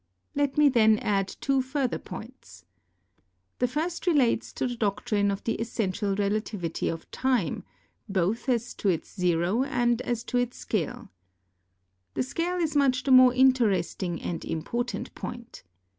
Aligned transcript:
Let 0.33 0.57
me 0.57 0.67
then 0.67 0.97
add 0.97 1.27
two 1.27 1.61
further 1.61 1.99
points. 1.99 2.65
The 3.59 3.67
first 3.67 4.07
relates 4.07 4.51
to 4.53 4.65
the 4.65 4.75
doctrine 4.75 5.29
of 5.29 5.43
the 5.43 5.61
essential 5.61 6.15
relativity 6.15 6.89
of 6.89 7.11
time, 7.11 7.63
both 8.09 8.49
as 8.49 8.73
to 8.81 8.89
its 8.89 9.13
zero 9.15 9.61
and 9.63 10.01
as 10.01 10.23
to 10.23 10.37
its 10.39 10.57
scale. 10.57 11.11
The 12.15 12.23
scale 12.23 12.57
is 12.57 12.75
much 12.75 13.03
the 13.03 13.11
more 13.11 13.35
interesting 13.35 14.19
and 14.23 14.43
important 14.43 15.13
point. 15.13 15.61